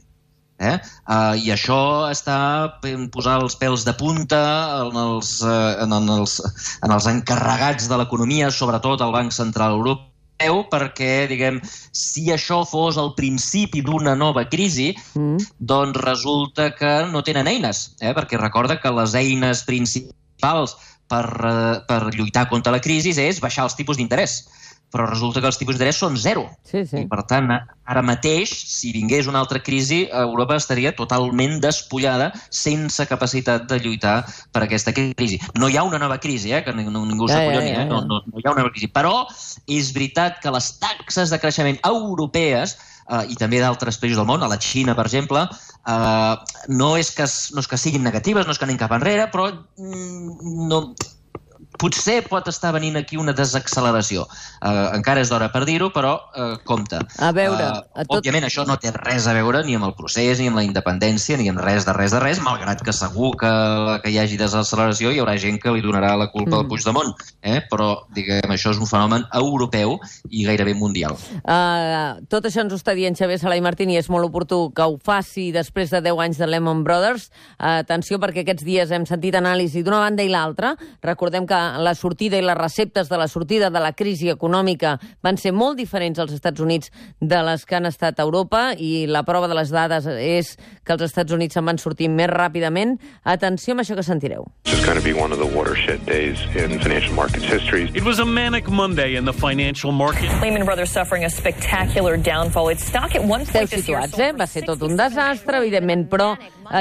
Eh? 0.62 0.76
Uh, 1.10 1.34
I 1.34 1.50
això 1.50 2.06
està 2.06 2.36
posant 3.12 3.42
els 3.42 3.56
pèls 3.58 3.82
de 3.84 3.92
punta 3.98 4.38
en 4.84 4.96
els, 5.02 5.40
uh, 5.42 5.74
en, 5.82 5.92
els, 6.14 6.38
en 6.86 6.94
els 6.94 7.08
encarregats 7.10 7.90
de 7.90 7.98
l'economia, 7.98 8.52
sobretot 8.54 9.02
al 9.02 9.12
Banc 9.16 9.34
Central 9.34 9.74
Europeu, 9.80 10.13
peu 10.40 10.64
perquè, 10.70 11.26
diguem, 11.30 11.60
si 11.94 12.26
això 12.34 12.62
fos 12.66 12.98
el 13.00 13.12
principi 13.18 13.82
d'una 13.84 14.16
nova 14.18 14.46
crisi, 14.50 14.92
mm. 15.14 15.54
doncs 15.58 16.00
resulta 16.04 16.70
que 16.74 16.94
no 17.12 17.22
tenen 17.26 17.50
eines, 17.50 17.86
eh? 18.00 18.12
perquè 18.16 18.40
recorda 18.40 18.80
que 18.82 18.92
les 18.94 19.14
eines 19.18 19.64
principals 19.68 20.76
per, 21.08 21.24
eh, 21.46 21.78
per 21.88 22.02
lluitar 22.14 22.48
contra 22.50 22.74
la 22.74 22.82
crisi 22.82 23.14
és 23.20 23.40
baixar 23.40 23.68
els 23.68 23.78
tipus 23.78 24.00
d'interès 24.00 24.42
però 24.94 25.08
resulta 25.10 25.42
que 25.42 25.50
els 25.50 25.58
tipus 25.58 25.74
d'interès 25.74 25.98
són 25.98 26.14
zero. 26.20 26.44
Sí, 26.62 26.84
sí. 26.86 27.00
I, 27.02 27.08
per 27.10 27.24
tant, 27.26 27.50
ara 27.50 28.02
mateix, 28.06 28.52
si 28.70 28.92
vingués 28.94 29.26
una 29.26 29.40
altra 29.42 29.58
crisi, 29.58 30.04
Europa 30.14 30.54
estaria 30.60 30.94
totalment 30.94 31.58
despullada, 31.64 32.30
sense 32.54 33.02
capacitat 33.10 33.66
de 33.72 33.80
lluitar 33.82 34.20
per 34.54 34.62
aquesta 34.62 34.94
crisi. 34.94 35.40
No 35.58 35.66
hi 35.66 35.80
ha 35.80 35.82
una 35.82 35.98
nova 35.98 36.20
crisi, 36.22 36.54
eh? 36.54 36.62
que 36.62 36.76
ningú 36.78 37.26
ja, 37.26 37.40
s'acolloni, 37.40 37.72
ja, 37.72 37.74
ja, 37.74 37.80
ja. 37.80 37.82
eh? 37.82 37.90
no, 37.90 38.04
no, 38.06 38.22
no 38.22 38.38
hi 38.38 38.46
ha 38.46 38.54
una 38.54 38.62
nova 38.62 38.74
crisi. 38.76 38.92
Però 38.94 39.24
és 39.66 39.90
veritat 39.96 40.38
que 40.44 40.54
les 40.54 40.70
taxes 40.78 41.34
de 41.34 41.42
creixement 41.42 41.82
europees 41.90 42.76
eh, 42.78 43.24
i 43.34 43.38
també 43.40 43.58
d'altres 43.64 43.98
països 43.98 44.20
del 44.20 44.28
món, 44.30 44.46
a 44.46 44.50
la 44.50 44.60
Xina, 44.62 44.94
per 44.94 45.08
exemple, 45.08 45.42
eh, 45.50 46.34
no, 46.70 46.94
és 47.00 47.10
que, 47.18 47.26
no 47.56 47.66
és 47.66 47.70
que 47.70 47.80
siguin 47.80 48.06
negatives, 48.06 48.46
no 48.46 48.54
és 48.54 48.62
que 48.62 48.68
anem 48.68 48.78
cap 48.80 48.94
enrere, 48.94 49.26
però 49.34 49.50
mm, 49.50 50.54
no, 50.70 50.84
potser 51.80 52.20
pot 52.28 52.48
estar 52.50 52.72
venint 52.74 52.96
aquí 52.98 53.18
una 53.20 53.34
desacceleració. 53.36 54.24
Uh, 54.60 54.94
encara 54.96 55.22
és 55.24 55.30
d'hora 55.32 55.50
per 55.52 55.64
dir-ho, 55.68 55.90
però 55.94 56.14
uh, 56.16 56.54
compte. 56.66 57.00
A 57.18 57.30
veure... 57.36 57.66
Uh, 57.66 58.00
a 58.00 58.06
tot... 58.06 58.20
Òbviament, 58.20 58.46
això 58.48 58.64
no 58.68 58.76
té 58.80 58.92
res 58.94 59.28
a 59.30 59.34
veure 59.36 59.64
ni 59.66 59.76
amb 59.78 59.88
el 59.88 59.94
procés, 59.98 60.40
ni 60.40 60.48
amb 60.50 60.60
la 60.60 60.64
independència, 60.66 61.38
ni 61.40 61.48
amb 61.50 61.62
res 61.64 61.86
de 61.88 61.94
res 61.96 62.14
de 62.14 62.22
res, 62.22 62.40
malgrat 62.44 62.82
que 62.84 62.94
segur 62.94 63.34
que, 63.40 63.52
que 64.04 64.12
hi 64.12 64.20
hagi 64.22 64.38
desacceleració 64.40 65.12
hi 65.12 65.20
haurà 65.22 65.36
gent 65.40 65.60
que 65.62 65.72
li 65.74 65.84
donarà 65.84 66.14
la 66.18 66.30
culpa 66.32 66.56
mm. 66.56 66.60
al 66.60 66.68
Puigdemont. 66.70 67.12
Eh? 67.42 67.58
Però, 67.70 67.90
diguem, 68.14 68.54
això 68.54 68.74
és 68.74 68.80
un 68.80 68.90
fenomen 68.90 69.26
europeu 69.34 69.98
i 70.30 70.46
gairebé 70.46 70.76
mundial. 70.78 71.18
Uh, 71.42 72.22
tot 72.30 72.48
això 72.48 72.64
ens 72.64 72.74
ho 72.74 72.80
està 72.80 72.94
dient 72.96 73.16
Xavier 73.18 73.40
Sala 73.42 73.58
i 73.58 73.64
Martín 73.64 73.92
i 73.92 73.98
és 74.00 74.10
molt 74.12 74.28
oportú 74.28 74.68
que 74.74 74.86
ho 74.86 74.98
faci 75.02 75.50
després 75.54 75.92
de 75.92 76.02
10 76.04 76.22
anys 76.26 76.40
de 76.42 76.48
Lehman 76.50 76.84
Brothers. 76.86 77.28
Uh, 77.58 77.80
atenció, 77.82 78.20
perquè 78.22 78.44
aquests 78.44 78.66
dies 78.66 78.94
hem 78.94 79.06
sentit 79.08 79.36
anàlisi 79.38 79.84
d'una 79.84 80.02
banda 80.04 80.24
i 80.24 80.32
l'altra. 80.32 80.74
Recordem 81.04 81.48
que 81.48 81.63
la 81.82 81.94
sortida 81.98 82.38
i 82.38 82.44
les 82.44 82.58
receptes 82.58 83.10
de 83.10 83.18
la 83.20 83.28
sortida 83.28 83.70
de 83.70 83.82
la 83.82 83.92
crisi 83.96 84.30
econòmica 84.32 84.96
van 85.24 85.38
ser 85.40 85.52
molt 85.52 85.78
diferents 85.80 86.20
als 86.22 86.34
Estats 86.36 86.60
Units 86.60 86.92
de 87.20 87.42
les 87.46 87.64
que 87.64 87.78
han 87.78 87.86
estat 87.90 88.20
a 88.20 88.26
Europa 88.26 88.72
i 88.78 89.06
la 89.10 89.24
prova 89.26 89.48
de 89.50 89.56
les 89.58 89.72
dades 89.74 90.06
és 90.14 90.54
que 90.84 90.94
els 90.94 91.04
Estats 91.06 91.32
Units 91.32 91.56
se'n 91.56 91.66
van 91.66 91.80
sortir 91.80 92.10
més 92.12 92.28
ràpidament. 92.30 92.98
Atenció 93.24 93.74
amb 93.74 93.84
això 93.84 93.96
que 93.96 94.04
sentireu. 94.06 94.46
It's 94.64 94.84
going 94.84 94.98
to 94.98 95.04
be 95.04 95.14
one 95.14 95.32
of 95.32 95.38
the 95.38 95.48
watershed 95.56 96.04
days 96.06 96.40
in 96.54 96.78
financial 96.80 97.14
markets 97.14 97.44
history. 97.44 97.90
It 97.94 98.04
was 98.04 98.18
a 98.18 98.26
manic 98.26 98.68
Monday 98.68 99.16
in 99.16 99.24
the 99.24 99.32
financial 99.32 99.92
market. 99.92 100.28
Lehman 100.42 100.64
Brothers 100.64 100.90
suffering 100.90 101.24
a 101.24 101.30
spectacular 101.30 102.16
downfall. 102.16 102.68
Its 102.68 102.84
stock 102.84 103.14
at 103.14 103.22
one 103.22 103.44
point 103.46 103.64
Esteu 103.64 103.80
situats, 103.80 104.18
eh? 104.18 104.32
Va 104.36 104.46
ser 104.46 104.64
tot 104.66 104.82
un 104.82 104.96
desastre, 104.96 105.58
evidentment, 105.62 106.08
però 106.10 106.34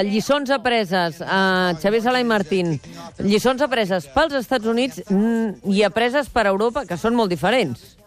lliçons 0.05 0.49
apreses, 0.53 1.19
eh, 1.21 1.73
Xavier 1.81 2.03
Sala 2.03 2.21
i 2.21 2.27
Martín, 2.27 2.79
lliçons 3.19 3.61
apreses 3.61 4.07
pels 4.13 4.33
Estats 4.39 4.65
Units 4.65 5.03
mm, 5.09 5.65
i 5.73 5.83
apreses 5.83 6.29
per 6.29 6.47
Europa, 6.47 6.85
que 6.85 6.97
són 6.97 7.15
molt 7.15 7.33
diferents. 7.33 7.97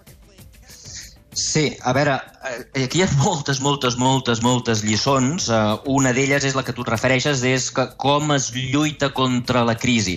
Sí, 1.36 1.76
a 1.84 1.92
veure, 1.92 2.14
eh, 2.48 2.84
aquí 2.86 3.02
hi 3.02 3.04
ha 3.04 3.10
moltes, 3.20 3.60
moltes, 3.60 3.98
moltes, 4.00 4.40
moltes 4.40 4.80
lliçons. 4.82 5.50
Uh, 5.52 5.76
una 5.92 6.14
d'elles 6.16 6.46
és 6.48 6.56
la 6.56 6.62
que 6.64 6.72
tu 6.72 6.80
et 6.80 6.88
refereixes, 6.88 7.42
és 7.44 7.68
que 7.76 7.84
com 8.00 8.32
es 8.32 8.48
lluita 8.56 9.10
contra 9.12 9.66
la 9.68 9.74
crisi. 9.76 10.16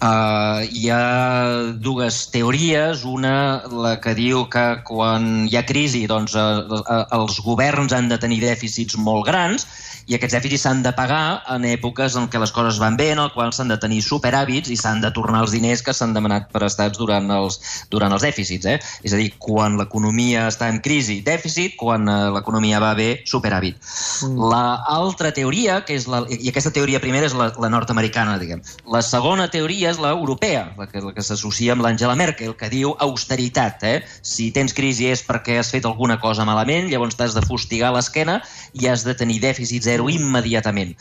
Uh, 0.00 0.64
hi 0.72 0.88
ha 0.88 1.72
dues 1.76 2.22
teories, 2.32 3.02
una 3.04 3.60
la 3.68 3.98
que 4.00 4.14
diu 4.16 4.46
que 4.48 4.64
quan 4.88 5.26
hi 5.44 5.58
ha 5.60 5.64
crisi 5.68 6.06
doncs, 6.08 6.32
uh, 6.40 6.64
uh, 6.80 7.02
els 7.18 7.36
governs 7.44 7.92
han 7.92 8.08
de 8.08 8.16
tenir 8.22 8.40
dèficits 8.40 8.96
molt 8.96 9.28
grans 9.28 9.68
i 10.10 10.16
aquests 10.16 10.34
dèficits 10.34 10.64
s'han 10.66 10.80
de 10.82 10.90
pagar 10.96 11.40
en 11.54 11.62
èpoques 11.68 12.16
en 12.18 12.24
què 12.30 12.40
les 12.42 12.50
coses 12.50 12.80
van 12.82 12.96
bé, 12.98 13.12
en 13.14 13.20
el 13.22 13.28
qual 13.30 13.52
s'han 13.54 13.68
de 13.70 13.76
tenir 13.78 14.00
superàvits 14.02 14.72
i 14.74 14.78
s'han 14.78 15.02
de 15.04 15.10
tornar 15.14 15.44
els 15.44 15.52
diners 15.54 15.84
que 15.86 15.94
s'han 15.94 16.16
demanat 16.16 16.48
per 16.50 16.64
estats 16.66 16.98
durant 16.98 17.30
els, 17.30 17.60
durant 17.94 18.10
els 18.16 18.24
dèficits. 18.26 18.66
Eh? 18.66 18.78
És 19.06 19.14
a 19.14 19.20
dir, 19.20 19.28
quan 19.38 19.78
l'economia 19.78 20.48
està 20.50 20.66
en 20.72 20.80
crisi, 20.82 21.20
dèficit, 21.26 21.76
quan 21.78 22.10
uh, 22.10 22.32
l'economia 22.34 22.80
va 22.82 22.90
bé, 22.98 23.10
superàvit. 23.30 23.78
Mm. 24.26 24.50
La 24.50 24.64
altra 24.96 25.30
teoria, 25.36 25.78
que 25.86 25.94
és 26.00 26.08
la, 26.10 26.24
i 26.26 26.50
aquesta 26.50 26.74
teoria 26.74 27.02
primera 27.02 27.30
és 27.30 27.36
la, 27.38 27.52
la 27.62 27.70
nord-americana, 27.70 28.34
diguem. 28.42 28.64
La 28.90 29.04
segona 29.06 29.46
teoria 29.52 29.89
és 29.90 29.98
l'europea, 30.00 30.62
la 30.78 30.86
que, 30.90 31.02
la 31.04 31.12
que 31.16 31.24
s'associa 31.24 31.74
amb 31.74 31.84
l'Angela 31.84 32.16
Merkel, 32.18 32.54
que 32.58 32.70
diu 32.72 32.94
austeritat. 33.02 33.84
Eh? 33.86 33.96
Si 34.26 34.50
tens 34.56 34.74
crisi 34.76 35.08
és 35.10 35.22
perquè 35.26 35.58
has 35.60 35.72
fet 35.74 35.88
alguna 35.88 36.18
cosa 36.22 36.46
malament, 36.48 36.88
llavors 36.90 37.18
t'has 37.18 37.36
de 37.36 37.44
fustigar 37.46 37.92
l'esquena 37.94 38.38
i 38.78 38.88
has 38.90 39.04
de 39.06 39.14
tenir 39.18 39.40
dèficit 39.42 39.86
zero 39.86 40.08
immediatament. 40.12 40.94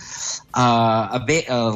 Uh, 0.50 1.20
bé, 1.28 1.44
uh, 1.48 1.70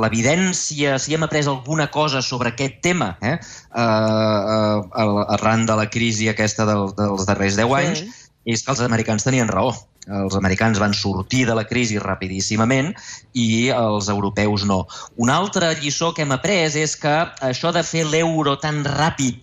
l'evidència, 0.00 0.96
si 0.98 1.14
hem 1.14 1.26
après 1.26 1.46
alguna 1.46 1.90
cosa 1.92 2.22
sobre 2.24 2.54
aquest 2.54 2.80
tema, 2.84 3.12
eh? 3.22 3.36
uh, 3.74 4.80
uh, 4.88 5.20
arran 5.38 5.68
de 5.68 5.76
la 5.78 5.88
crisi 5.92 6.30
aquesta 6.32 6.66
del, 6.68 6.90
dels 6.98 7.28
darrers 7.28 7.60
10 7.60 7.78
anys, 7.82 8.02
sí. 8.04 8.32
és 8.56 8.64
que 8.64 8.74
els 8.74 8.84
americans 8.88 9.26
tenien 9.28 9.50
raó 9.52 9.74
els 10.08 10.36
americans 10.38 10.80
van 10.80 10.94
sortir 10.96 11.44
de 11.48 11.54
la 11.58 11.66
crisi 11.68 11.98
rapidíssimament 12.02 12.92
i 13.34 13.68
els 13.74 14.08
europeus 14.08 14.64
no. 14.68 14.84
Una 15.16 15.36
altra 15.36 15.72
lliçó 15.78 16.12
que 16.14 16.24
hem 16.24 16.32
après 16.36 16.76
és 16.80 16.96
que 16.96 17.16
això 17.44 17.72
de 17.74 17.84
fer 17.84 18.06
l'euro 18.08 18.56
tan 18.62 18.82
ràpid 18.86 19.40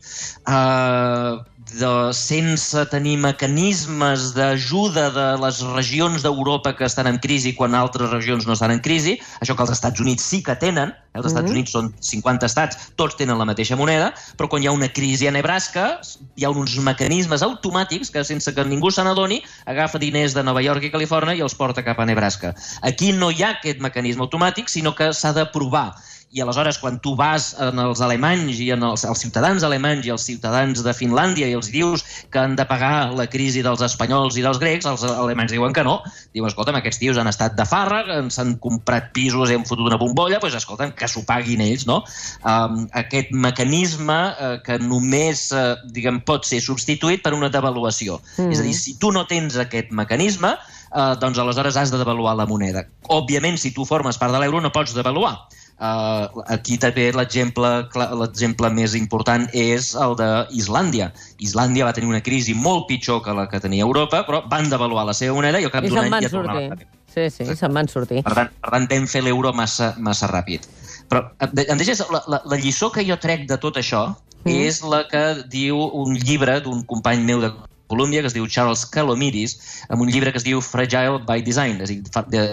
eh, 0.49 1.33
de, 1.79 2.13
sense 2.15 2.85
tenir 2.91 3.17
mecanismes 3.19 4.31
d'ajuda 4.35 5.09
de 5.15 5.25
les 5.41 5.61
regions 5.75 6.23
d'Europa 6.23 6.73
que 6.77 6.87
estan 6.87 7.09
en 7.11 7.19
crisi 7.19 7.53
quan 7.55 7.75
altres 7.75 8.11
regions 8.11 8.47
no 8.47 8.55
estan 8.55 8.71
en 8.71 8.81
crisi, 8.83 9.17
això 9.41 9.55
que 9.55 9.65
els 9.65 9.73
Estats 9.75 9.99
Units 10.03 10.23
sí 10.23 10.41
que 10.43 10.55
tenen, 10.61 10.93
eh, 10.95 11.17
els 11.19 11.27
Estats 11.27 11.43
mm 11.43 11.47
-hmm. 11.47 11.55
Units 11.55 11.71
són 11.71 11.93
50 11.99 12.45
estats, 12.45 12.77
tots 12.95 13.15
tenen 13.15 13.37
la 13.37 13.45
mateixa 13.45 13.75
moneda, 13.75 14.13
però 14.37 14.49
quan 14.49 14.63
hi 14.63 14.67
ha 14.67 14.71
una 14.71 14.89
crisi 14.89 15.27
a 15.27 15.31
Nebraska 15.31 15.99
hi 16.35 16.45
ha 16.45 16.49
uns 16.49 16.77
mecanismes 16.77 17.41
automàtics 17.41 18.11
que 18.11 18.23
sense 18.23 18.53
que 18.53 18.65
ningú 18.65 18.91
se 18.91 19.03
n'adoni 19.03 19.41
agafa 19.65 19.99
diners 19.99 20.33
de 20.33 20.43
Nova 20.43 20.61
York 20.61 20.83
i 20.83 20.91
Califòrnia 20.91 21.35
i 21.35 21.41
els 21.41 21.55
porta 21.55 21.83
cap 21.83 21.99
a 21.99 22.05
Nebraska. 22.05 22.55
Aquí 22.81 23.11
no 23.11 23.31
hi 23.31 23.43
ha 23.43 23.49
aquest 23.49 23.79
mecanisme 23.79 24.23
automàtic, 24.23 24.67
sinó 24.69 24.95
que 24.95 25.13
s'ha 25.13 25.33
de 25.33 25.45
provar 25.45 25.95
i 26.35 26.41
aleshores 26.43 26.77
quan 26.81 26.97
tu 26.99 27.13
vas 27.15 27.53
en 27.63 27.79
els 27.79 28.01
alemanys 28.03 28.57
i 28.59 28.67
en 28.75 28.83
els, 28.83 29.05
els 29.07 29.21
ciutadans 29.23 29.63
alemanys 29.63 30.07
i 30.07 30.11
els 30.11 30.25
ciutadans 30.27 30.81
de 30.83 30.93
Finlàndia 30.95 31.47
i 31.47 31.55
els 31.55 31.69
dius 31.71 32.03
que 32.33 32.41
han 32.41 32.57
de 32.59 32.65
pagar 32.67 33.13
la 33.15 33.27
crisi 33.31 33.63
dels 33.63 33.83
espanyols 33.85 34.35
i 34.35 34.43
dels 34.43 34.59
grecs, 34.59 34.87
els 34.89 35.05
alemanys 35.07 35.53
diuen 35.55 35.75
que 35.75 35.85
no. 35.87 36.01
Diuen, 36.35 36.51
escolta'm, 36.51 36.79
aquests 36.81 36.99
tios 36.99 37.19
han 37.21 37.31
estat 37.31 37.55
de 37.55 37.67
farra, 37.69 38.03
s'han 38.33 38.55
comprat 38.63 39.11
pisos 39.15 39.51
i 39.51 39.55
han 39.55 39.65
fotut 39.69 39.87
una 39.87 39.99
bombolla, 40.01 40.41
doncs 40.43 40.59
escolta'm, 40.59 40.95
que 40.99 41.07
s'ho 41.07 41.23
paguin 41.27 41.63
ells, 41.63 41.87
no? 41.87 42.01
Um, 42.43 42.83
aquest 42.99 43.31
mecanisme 43.31 44.19
uh, 44.33 44.55
que 44.65 44.79
només, 44.83 45.47
uh, 45.55 45.75
diguem, 45.95 46.19
pot 46.27 46.47
ser 46.49 46.59
substituït 46.65 47.23
per 47.23 47.35
una 47.37 47.51
devaluació. 47.53 48.19
Mm. 48.35 48.51
És 48.51 48.63
a 48.63 48.67
dir, 48.67 48.75
si 48.75 48.97
tu 48.99 49.15
no 49.15 49.23
tens 49.29 49.55
aquest 49.61 49.95
mecanisme, 49.95 50.55
uh, 50.91 51.13
doncs 51.21 51.39
aleshores 51.39 51.79
has 51.79 51.95
de 51.95 52.01
devaluar 52.01 52.35
la 52.35 52.49
moneda. 52.49 52.89
Òbviament, 53.13 53.61
si 53.61 53.71
tu 53.71 53.87
formes 53.87 54.19
part 54.19 54.35
de 54.35 54.43
l'euro, 54.43 54.59
no 54.59 54.75
pots 54.75 54.97
devaluar 54.97 55.37
Uh, 55.75 56.31
aquí 56.47 56.77
també 56.79 57.09
l'exemple 57.11 58.69
més 58.71 58.93
important 58.95 59.43
és 59.51 59.89
el 59.99 60.15
d'Islàndia. 60.15 61.09
Islàndia 61.43 61.89
va 61.89 61.91
tenir 61.97 62.07
una 62.13 62.21
crisi 62.23 62.55
molt 62.55 62.87
pitjor 62.87 63.19
que 63.25 63.35
la 63.35 63.49
que 63.51 63.59
tenia 63.59 63.83
Europa, 63.83 64.23
però 64.27 64.45
van 64.51 64.69
devaluar 64.71 65.03
la 65.09 65.15
seva 65.17 65.35
moneda 65.35 65.59
i 65.59 65.67
al 65.67 65.73
cap 65.73 65.83
d'un 65.83 65.99
any 66.05 66.15
ja 66.23 66.31
tornava. 66.31 66.79
Sí, 67.11 67.27
sí, 67.31 67.47
se'n 67.55 67.75
van 67.75 67.87
sortir. 67.91 68.23
Per 68.23 68.35
tant, 68.35 68.55
per 68.63 68.71
tant 68.71 68.87
vam 68.91 69.05
fer 69.07 69.23
l'euro 69.23 69.51
massa, 69.55 69.93
massa 69.99 70.31
ràpid. 70.31 70.67
Però 71.11 71.21
em 71.43 71.77
deixes, 71.79 72.01
la, 72.11 72.23
la, 72.31 72.41
la 72.47 72.59
lliçó 72.59 72.89
que 72.91 73.03
jo 73.07 73.19
trec 73.21 73.45
de 73.51 73.59
tot 73.61 73.77
això 73.79 74.07
mm. 74.09 74.55
és 74.55 74.81
la 74.83 75.03
que 75.11 75.23
diu 75.51 75.79
un 76.01 76.15
llibre 76.15 76.61
d'un 76.63 76.83
company 76.87 77.23
meu 77.27 77.43
de 77.43 77.51
Colòmbia, 77.91 78.21
que 78.23 78.31
es 78.31 78.35
diu 78.37 78.47
Charles 78.47 78.85
Calomiris, 78.89 79.57
amb 79.89 80.01
un 80.01 80.11
llibre 80.11 80.31
que 80.33 80.41
es 80.41 80.47
diu 80.47 80.61
Fragile 80.61 81.21
by 81.27 81.43
Design, 81.45 81.81
és 81.81 81.91
a 81.91 81.93
dir, 81.93 82.25
de, 82.33 82.45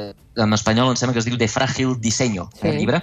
en 0.44 0.56
espanyol 0.56 0.92
em 0.92 0.98
sembla 0.98 1.16
que 1.16 1.22
es 1.24 1.28
diu 1.28 1.38
De 1.40 1.48
Frágil 1.48 1.96
Diseño, 2.00 2.48
sí. 2.58 2.66
el 2.68 2.80
llibre, 2.80 3.02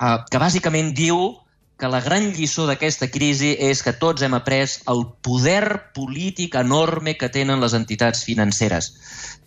uh, 0.00 0.18
que 0.28 0.42
bàsicament 0.42 0.92
diu 0.96 1.38
que 1.82 1.90
la 1.90 2.00
gran 2.04 2.28
lliçó 2.36 2.68
d'aquesta 2.68 3.08
crisi 3.10 3.56
és 3.58 3.80
que 3.82 3.94
tots 3.98 4.22
hem 4.22 4.36
après 4.36 4.76
el 4.92 5.02
poder 5.26 5.90
polític 5.96 6.54
enorme 6.60 7.16
que 7.18 7.30
tenen 7.32 7.58
les 7.64 7.74
entitats 7.74 8.22
financeres, 8.22 8.92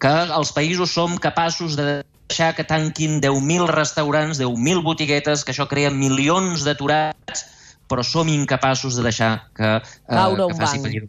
que 0.03 0.12
els 0.25 0.51
països 0.51 0.91
som 0.91 1.15
capaços 1.22 1.77
de 1.79 2.01
deixar 2.27 2.51
que 2.58 2.65
tanquin 2.67 3.22
10.000 3.24 3.70
restaurants, 3.72 4.41
10.000 4.41 4.84
botiguetes, 4.84 5.46
que 5.46 5.53
això 5.53 5.70
crea 5.72 5.94
milions 5.94 6.65
d'aturats, 6.67 7.46
però 7.88 8.03
som 8.03 8.27
incapaços 8.27 8.98
de 8.98 9.05
deixar 9.05 9.32
que, 9.55 9.77
uh, 9.79 10.48
que 10.50 10.58
faci 10.60 10.82
fallir 10.82 11.05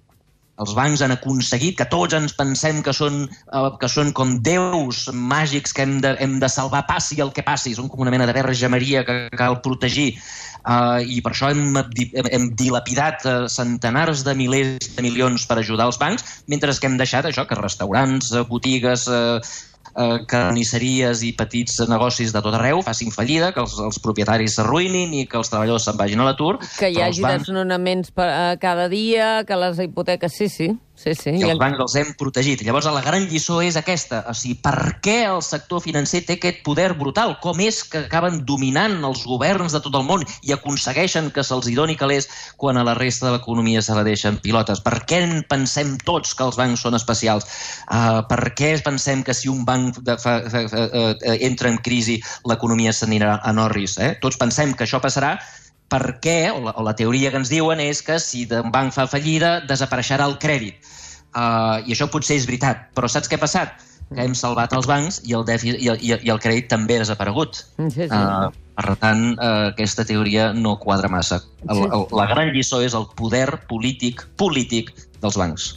els 0.62 0.72
bancs 0.76 1.02
han 1.04 1.14
aconseguit 1.14 1.76
que 1.78 1.86
tots 1.92 2.16
ens 2.16 2.34
pensem 2.36 2.82
que 2.84 2.94
són, 2.96 3.24
eh, 3.28 3.68
que 3.80 3.90
són 3.92 4.12
com 4.16 4.36
déus 4.46 5.06
màgics 5.12 5.76
que 5.76 5.84
hem 5.84 5.98
de, 6.04 6.14
hem 6.22 6.38
de 6.42 6.50
salvar 6.52 6.86
passi 6.88 7.20
el 7.20 7.32
que 7.36 7.44
passi, 7.46 7.74
són 7.76 7.90
com 7.92 8.04
una 8.04 8.12
mena 8.14 8.28
de 8.28 8.36
verge 8.36 8.70
Maria 8.72 9.04
que 9.04 9.26
cal 9.36 9.60
protegir. 9.64 10.14
Uh, 10.66 10.98
i 10.98 11.20
per 11.22 11.30
això 11.30 11.52
hem, 11.52 11.76
hem, 11.78 12.48
dilapidat 12.58 13.22
uh, 13.22 13.34
centenars 13.46 14.24
de 14.26 14.32
milers 14.34 14.88
de 14.96 15.04
milions 15.04 15.44
per 15.46 15.60
ajudar 15.60 15.86
els 15.86 16.00
bancs, 16.00 16.24
mentre 16.50 16.74
que 16.74 16.88
hem 16.90 16.96
deixat 16.98 17.28
això, 17.28 17.44
que 17.46 17.54
restaurants, 17.54 18.32
uh, 18.34 18.42
botigues, 18.50 19.06
uh, 19.06 19.38
eh, 19.94 20.16
carnisseries 20.28 21.22
i 21.26 21.32
petits 21.36 21.78
negocis 21.90 22.32
de 22.34 22.42
tot 22.44 22.56
arreu 22.58 22.82
facin 22.86 23.12
fallida, 23.14 23.52
que 23.54 23.62
els, 23.62 23.76
els 23.82 24.00
propietaris 24.02 24.58
s'arruïnin 24.58 25.14
i 25.20 25.26
que 25.30 25.38
els 25.40 25.52
treballadors 25.52 25.88
se'n 25.88 26.00
vagin 26.00 26.24
a 26.24 26.30
l'atur. 26.30 26.56
Que 26.78 26.90
hi 26.92 27.00
hagi 27.02 27.24
bancs... 27.24 27.46
desnonaments 27.46 28.12
per, 28.14 28.28
uh, 28.28 28.56
cada 28.62 28.88
dia, 28.92 29.44
que 29.46 29.58
les 29.60 29.80
hipoteques... 29.86 30.36
Sí, 30.36 30.50
sí. 30.52 30.72
Sí, 30.96 31.12
sí. 31.14 31.34
I 31.36 31.44
els 31.44 31.58
bancs 31.60 31.80
els 31.84 31.94
hem 32.00 32.12
protegit. 32.16 32.62
Llavors, 32.64 32.88
la 32.88 33.02
gran 33.04 33.26
lliçó 33.28 33.58
és 33.62 33.76
aquesta. 33.76 34.22
O 34.30 34.34
sigui, 34.34 34.56
per 34.64 34.96
què 35.04 35.18
el 35.28 35.42
sector 35.44 35.82
financer 35.84 36.22
té 36.24 36.38
aquest 36.38 36.62
poder 36.64 36.88
brutal? 36.96 37.34
Com 37.44 37.60
és 37.60 37.82
que 37.84 38.06
acaben 38.06 38.40
dominant 38.48 38.96
els 39.04 39.26
governs 39.28 39.76
de 39.76 39.82
tot 39.84 39.98
el 40.00 40.06
món 40.08 40.24
i 40.42 40.54
aconsegueixen 40.56 41.28
que 41.36 41.44
se'ls 41.44 41.68
doni 41.76 41.98
calés 42.00 42.30
quan 42.56 42.80
a 42.80 42.86
la 42.88 42.96
resta 42.96 43.28
de 43.28 43.34
l'economia 43.36 43.84
se 43.84 43.94
la 43.98 44.06
deixen 44.08 44.40
pilotes? 44.40 44.80
Per 44.80 45.02
què 45.04 45.20
pensem 45.50 45.94
tots 46.08 46.32
que 46.32 46.48
els 46.48 46.56
bancs 46.56 46.86
són 46.88 46.96
especials? 46.96 47.44
Uh, 47.90 48.24
per 48.30 48.40
què 48.56 48.72
pensem 48.86 49.20
que 49.26 49.36
si 49.36 49.52
un 49.52 49.66
banc 49.68 50.00
de, 50.00 50.16
fa, 50.22 50.38
fa, 50.48 50.64
fa, 50.72 50.88
uh, 50.88 51.36
entra 51.36 51.68
en 51.68 51.76
crisi 51.84 52.16
l'economia 52.48 52.96
s'anirà 52.96 53.36
a 53.44 53.52
Norris? 53.52 54.00
Eh? 54.00 54.14
Tots 54.24 54.40
pensem 54.40 54.72
que 54.72 54.88
això 54.88 55.02
passarà 55.04 55.36
perquè, 55.92 56.50
o 56.52 56.60
la, 56.64 56.74
o 56.76 56.84
la 56.86 56.94
teoria 56.98 57.30
que 57.30 57.40
ens 57.40 57.50
diuen 57.52 57.80
és 57.82 58.02
que 58.02 58.18
si 58.22 58.44
un 58.58 58.72
banc 58.74 58.94
fa 58.94 59.06
fallida 59.10 59.60
desapareixerà 59.68 60.26
el 60.26 60.38
crèdit. 60.42 60.78
Uh, 61.36 61.82
I 61.84 61.94
això 61.94 62.08
potser 62.10 62.38
és 62.40 62.46
veritat, 62.48 62.88
però 62.96 63.10
saps 63.12 63.28
què 63.28 63.36
ha 63.38 63.42
passat? 63.42 63.74
Que 64.14 64.22
hem 64.22 64.36
salvat 64.38 64.72
els 64.76 64.86
bancs 64.86 65.18
i 65.26 65.34
el, 65.34 65.44
i 65.66 65.90
el, 65.90 65.98
i 66.06 66.30
el 66.32 66.40
crèdit 66.42 66.70
també 66.70 66.96
ha 66.96 67.02
desaparegut. 67.02 67.60
Sí, 67.76 68.06
sí. 68.06 68.06
Uh, 68.06 68.48
per 68.76 68.94
tant, 69.02 69.26
uh, 69.34 69.72
aquesta 69.72 70.04
teoria 70.08 70.52
no 70.54 70.76
quadra 70.80 71.10
massa. 71.12 71.40
El, 71.68 71.84
el, 71.86 72.06
la 72.14 72.26
gran 72.30 72.52
lliçó 72.54 72.80
és 72.84 72.94
el 72.96 73.08
poder 73.18 73.48
polític 73.70 74.24
polític 74.40 74.94
dels 75.22 75.38
bancs. 75.40 75.74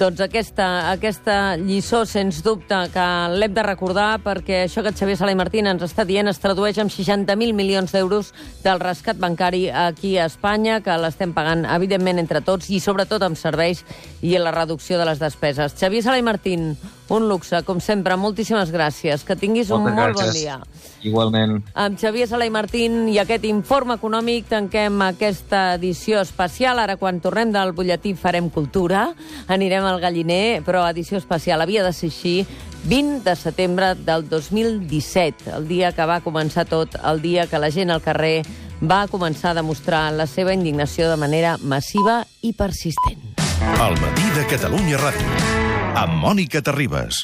Doncs 0.00 0.20
aquesta, 0.24 0.66
aquesta 0.94 1.58
lliçó, 1.60 2.06
sens 2.08 2.38
dubte, 2.40 2.76
que 2.88 3.06
l'hem 3.36 3.52
de 3.52 3.64
recordar 3.66 4.22
perquè 4.24 4.62
això 4.62 4.80
que 4.80 4.94
Xavier 4.96 5.18
Sala 5.20 5.34
i 5.34 5.36
Martín 5.36 5.66
ens 5.68 5.84
està 5.84 6.06
dient 6.08 6.30
es 6.30 6.40
tradueix 6.40 6.78
en 6.80 6.88
60.000 6.88 7.52
milions 7.52 7.92
d'euros 7.92 8.30
del 8.64 8.80
rescat 8.80 9.20
bancari 9.20 9.66
aquí 9.68 10.14
a 10.16 10.24
Espanya, 10.30 10.78
que 10.80 10.96
l'estem 11.02 11.34
pagant, 11.36 11.66
evidentment, 11.68 12.22
entre 12.22 12.40
tots 12.40 12.70
i, 12.72 12.80
sobretot, 12.80 13.20
amb 13.28 13.36
serveis 13.36 13.84
i 14.24 14.32
en 14.38 14.46
la 14.46 14.54
reducció 14.56 14.96
de 14.96 15.04
les 15.04 15.20
despeses. 15.20 15.76
Xavier 15.76 16.00
Sala 16.06 16.22
i 16.22 16.24
Martín, 16.24 16.70
un 17.10 17.28
luxe, 17.28 17.62
com 17.66 17.80
sempre. 17.82 18.16
Moltíssimes 18.16 18.70
gràcies. 18.72 19.24
Que 19.26 19.36
tinguis 19.36 19.68
Moltes 19.70 19.90
un 19.92 19.96
molt 19.98 20.16
gràcies. 20.16 20.24
bon 20.24 20.32
dia. 20.32 20.60
Igualment. 21.02 21.64
Amb 21.74 21.98
Xavier 21.98 22.28
Sala 22.28 22.46
i 22.46 22.50
Martín 22.50 23.08
i 23.08 23.18
aquest 23.18 23.44
informe 23.44 23.94
econòmic 23.98 24.48
tanquem 24.48 25.00
aquesta 25.02 25.74
edició 25.74 26.20
especial. 26.20 26.78
Ara, 26.78 26.96
quan 26.96 27.20
tornem 27.20 27.52
del 27.52 27.72
butlletí, 27.72 28.14
farem 28.14 28.48
cultura. 28.50 29.14
Anirem 29.48 29.84
al 29.84 30.00
galliner, 30.00 30.62
però 30.64 30.86
edició 30.88 31.18
especial. 31.18 31.60
Havia 31.60 31.84
de 31.84 31.92
ser 31.92 32.08
així. 32.10 32.46
20 32.84 33.24
de 33.24 33.36
setembre 33.36 33.94
del 33.94 34.26
2017, 34.28 35.50
el 35.52 35.68
dia 35.68 35.92
que 35.92 36.06
va 36.08 36.22
començar 36.24 36.64
tot, 36.64 36.96
el 37.04 37.20
dia 37.20 37.46
que 37.46 37.58
la 37.58 37.68
gent 37.70 37.90
al 37.90 38.00
carrer 38.00 38.42
va 38.80 39.06
començar 39.06 39.50
a 39.50 39.58
demostrar 39.60 40.06
la 40.16 40.26
seva 40.26 40.54
indignació 40.54 41.10
de 41.10 41.16
manera 41.20 41.58
massiva 41.60 42.24
i 42.40 42.54
persistent. 42.54 43.20
El 43.76 44.00
matí 44.00 44.32
de 44.34 44.46
Catalunya 44.48 44.96
Ràdio 44.96 45.79
amb 45.98 46.14
Mònica 46.22 46.62
Terribas. 46.62 47.18